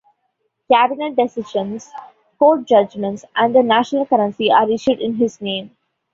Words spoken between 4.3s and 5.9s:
are issued in his name.